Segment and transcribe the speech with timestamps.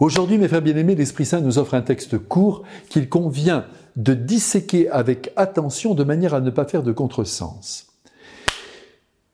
[0.00, 3.66] Aujourd'hui, mes frères bien-aimés, l'Esprit Saint nous offre un texte court qu'il convient
[3.96, 7.86] de disséquer avec attention de manière à ne pas faire de contresens.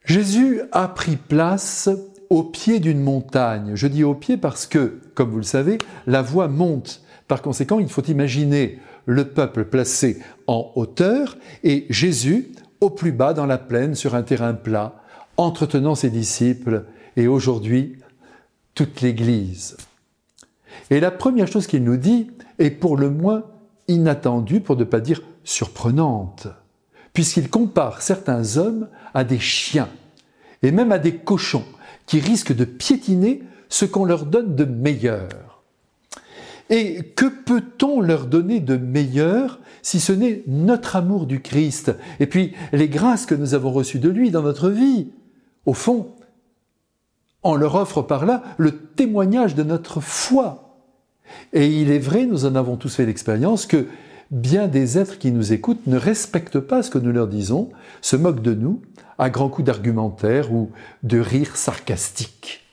[0.05, 1.89] Jésus a pris place
[2.31, 3.77] au pied d'une montagne.
[3.77, 7.01] Je dis au pied parce que, comme vous le savez, la voie monte.
[7.29, 13.35] Par conséquent, il faut imaginer le peuple placé en hauteur et Jésus au plus bas
[13.35, 15.01] dans la plaine sur un terrain plat,
[15.37, 16.87] entretenant ses disciples
[17.17, 18.01] et aujourd'hui
[18.75, 19.77] toute l'Église.
[20.91, 23.45] Et la première chose qu'il nous dit est pour le moins
[23.89, 26.49] inattendue, pour ne pas dire surprenante,
[27.13, 29.89] puisqu'il compare certains hommes à des chiens
[30.63, 31.65] et même à des cochons
[32.07, 35.63] qui risquent de piétiner ce qu'on leur donne de meilleur.
[36.71, 42.27] Et que peut-on leur donner de meilleur si ce n'est notre amour du Christ et
[42.27, 45.09] puis les grâces que nous avons reçues de lui dans notre vie?
[45.65, 46.15] Au fond,
[47.43, 50.66] on leur offre par là le témoignage de notre foi.
[51.53, 53.87] Et il est vrai, nous en avons tous fait l'expérience, que
[54.31, 58.17] bien des êtres qui nous écoutent ne respectent pas ce que nous leur disons, se
[58.17, 58.83] moquent de nous,
[59.19, 60.71] à grands coups d'argumentaire ou
[61.03, 62.65] de rire sarcastique.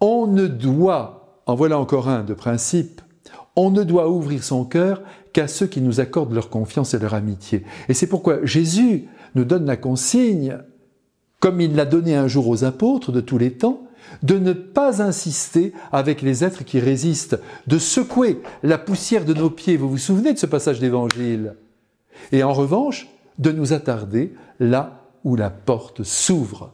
[0.00, 3.00] On ne doit, en voilà encore un de principe,
[3.56, 7.14] on ne doit ouvrir son cœur qu'à ceux qui nous accordent leur confiance et leur
[7.14, 7.64] amitié.
[7.88, 10.58] Et c'est pourquoi Jésus nous donne la consigne,
[11.38, 13.82] comme il l'a donné un jour aux apôtres de tous les temps,
[14.22, 19.50] de ne pas insister avec les êtres qui résistent, de secouer la poussière de nos
[19.50, 19.76] pieds.
[19.76, 21.56] Vous vous souvenez de ce passage d'évangile?
[22.32, 26.72] Et en revanche, de nous attarder là où la porte s'ouvre,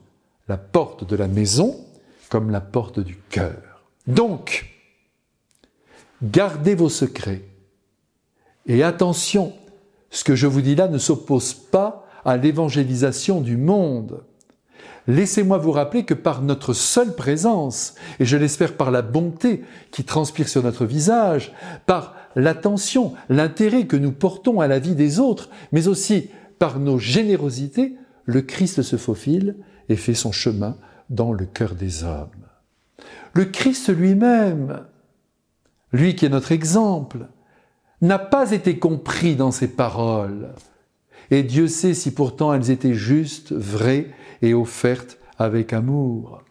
[0.48, 1.76] la porte de la maison
[2.28, 3.84] comme la porte du cœur.
[4.06, 4.66] Donc,
[6.22, 7.44] gardez vos secrets.
[8.66, 9.52] Et attention,
[10.10, 14.24] ce que je vous dis là ne s'oppose pas à l'évangélisation du monde.
[15.08, 20.04] Laissez-moi vous rappeler que par notre seule présence, et je l'espère par la bonté qui
[20.04, 21.52] transpire sur notre visage,
[21.86, 26.98] par l'attention, l'intérêt que nous portons à la vie des autres, mais aussi par nos
[26.98, 29.56] générosités, le Christ se faufile
[29.88, 30.76] et fait son chemin
[31.10, 32.30] dans le cœur des hommes.
[33.32, 34.82] Le Christ lui-même,
[35.92, 37.28] lui qui est notre exemple,
[38.00, 40.48] n'a pas été compris dans ses paroles.
[41.30, 44.10] Et Dieu sait si pourtant elles étaient justes, vraies
[44.42, 46.42] et offertes avec amour.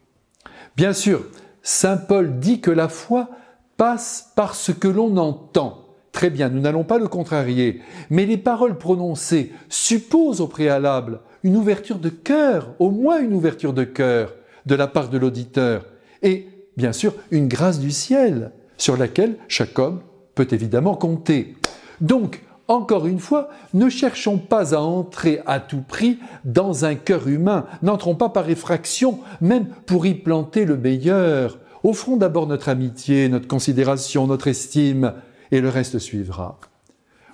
[0.75, 1.25] Bien sûr,
[1.63, 3.29] Saint Paul dit que la foi
[3.77, 5.85] passe par ce que l'on entend.
[6.11, 11.57] Très bien, nous n'allons pas le contrarier, mais les paroles prononcées supposent au préalable une
[11.57, 14.33] ouverture de cœur, au moins une ouverture de cœur
[14.65, 15.85] de la part de l'auditeur,
[16.23, 16.47] et
[16.77, 20.01] bien sûr une grâce du ciel sur laquelle chaque homme
[20.35, 21.55] peut évidemment compter.
[21.99, 27.27] Donc, encore une fois, ne cherchons pas à entrer à tout prix dans un cœur
[27.27, 31.59] humain, n'entrons pas par effraction, même pour y planter le meilleur.
[31.83, 35.13] Offrons d'abord notre amitié, notre considération, notre estime,
[35.51, 36.59] et le reste suivra.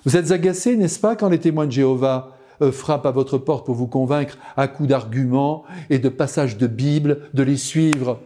[0.04, 3.64] Vous êtes agacés, n'est-ce pas, quand les témoins de Jéhovah euh, frappent à votre porte
[3.64, 8.20] pour vous convaincre à coups d'arguments et de passages de Bible de les suivre?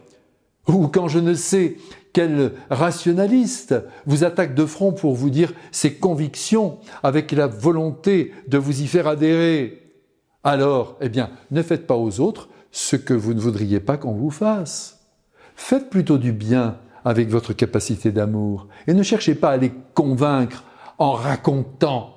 [0.67, 1.77] Ou quand je ne sais
[2.17, 3.75] quel rationaliste
[4.07, 8.87] vous attaque de front pour vous dire ses convictions avec la volonté de vous y
[8.87, 9.83] faire adhérer.
[10.43, 14.13] Alors, eh bien, ne faites pas aux autres ce que vous ne voudriez pas qu'on
[14.13, 14.97] vous fasse.
[15.55, 20.63] Faites plutôt du bien avec votre capacité d'amour et ne cherchez pas à les convaincre
[20.97, 22.15] en racontant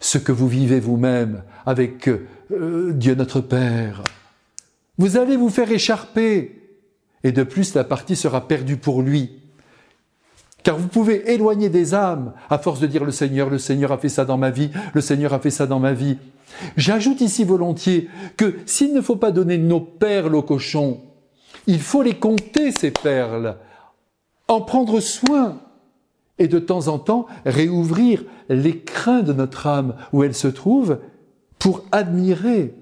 [0.00, 4.04] ce que vous vivez vous-même avec euh, Dieu notre Père.
[4.96, 6.57] Vous allez vous faire écharper
[7.24, 9.30] et de plus, la partie sera perdue pour lui.
[10.62, 13.98] Car vous pouvez éloigner des âmes à force de dire le Seigneur, le Seigneur a
[13.98, 16.18] fait ça dans ma vie, le Seigneur a fait ça dans ma vie.
[16.76, 21.00] J'ajoute ici volontiers que s'il ne faut pas donner nos perles aux cochons,
[21.66, 23.56] il faut les compter, ces perles,
[24.48, 25.60] en prendre soin
[26.38, 30.98] et de temps en temps réouvrir les de notre âme où elles se trouvent
[31.58, 32.74] pour admirer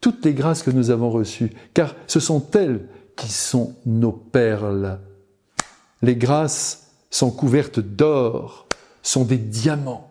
[0.00, 2.86] toutes les grâces que nous avons reçues, car ce sont elles
[3.28, 4.98] sont nos perles.
[6.02, 8.66] Les grâces sont couvertes d'or,
[9.02, 10.10] sont des diamants.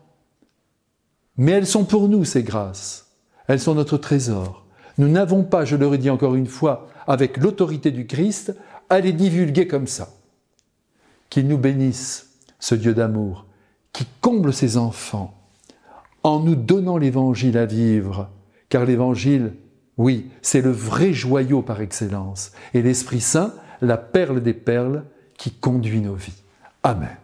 [1.37, 3.07] Mais elles sont pour nous, ces grâces.
[3.47, 4.65] Elles sont notre trésor.
[4.97, 8.55] Nous n'avons pas, je le redis encore une fois, avec l'autorité du Christ,
[8.89, 10.09] à les divulguer comme ça.
[11.29, 13.45] Qu'il nous bénisse, ce Dieu d'amour,
[13.93, 15.33] qui comble ses enfants,
[16.23, 18.29] en nous donnant l'évangile à vivre,
[18.67, 19.53] car l'évangile,
[19.99, 22.53] oui, c'est le vrai joyau par excellence.
[22.73, 25.03] Et l'Esprit Saint, la perle des perles,
[25.37, 26.41] qui conduit nos vies.
[26.83, 27.15] Amen.